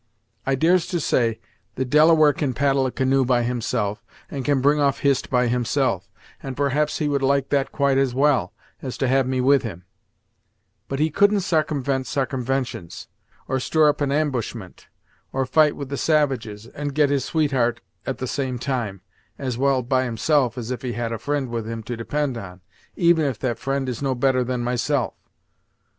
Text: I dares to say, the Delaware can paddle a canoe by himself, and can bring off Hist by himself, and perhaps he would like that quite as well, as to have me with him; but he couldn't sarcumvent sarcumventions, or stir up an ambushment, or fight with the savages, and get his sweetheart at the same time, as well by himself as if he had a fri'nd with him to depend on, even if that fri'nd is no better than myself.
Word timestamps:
I 0.47 0.55
dares 0.55 0.87
to 0.87 0.99
say, 0.99 1.39
the 1.75 1.85
Delaware 1.85 2.33
can 2.33 2.55
paddle 2.55 2.87
a 2.87 2.91
canoe 2.91 3.23
by 3.23 3.43
himself, 3.43 4.03
and 4.31 4.43
can 4.43 4.59
bring 4.59 4.79
off 4.79 5.01
Hist 5.01 5.29
by 5.29 5.45
himself, 5.45 6.09
and 6.41 6.57
perhaps 6.57 6.97
he 6.97 7.07
would 7.07 7.21
like 7.21 7.49
that 7.49 7.71
quite 7.71 7.99
as 7.99 8.15
well, 8.15 8.51
as 8.81 8.97
to 8.97 9.07
have 9.07 9.27
me 9.27 9.41
with 9.41 9.61
him; 9.61 9.85
but 10.87 10.97
he 10.97 11.11
couldn't 11.11 11.41
sarcumvent 11.41 12.07
sarcumventions, 12.07 13.09
or 13.47 13.59
stir 13.59 13.89
up 13.89 14.01
an 14.01 14.11
ambushment, 14.11 14.87
or 15.31 15.45
fight 15.45 15.75
with 15.75 15.89
the 15.89 15.97
savages, 15.97 16.65
and 16.65 16.95
get 16.95 17.11
his 17.11 17.23
sweetheart 17.23 17.79
at 18.03 18.17
the 18.17 18.25
same 18.25 18.57
time, 18.57 19.01
as 19.37 19.55
well 19.55 19.83
by 19.83 20.05
himself 20.05 20.57
as 20.57 20.71
if 20.71 20.81
he 20.81 20.93
had 20.93 21.11
a 21.11 21.19
fri'nd 21.19 21.47
with 21.49 21.69
him 21.69 21.83
to 21.83 21.95
depend 21.95 22.39
on, 22.39 22.61
even 22.95 23.23
if 23.23 23.37
that 23.37 23.59
fri'nd 23.59 23.87
is 23.87 24.01
no 24.01 24.15
better 24.15 24.43
than 24.43 24.61
myself. 24.61 25.13